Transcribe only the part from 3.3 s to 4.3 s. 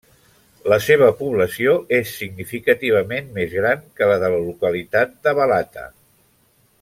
més gran que la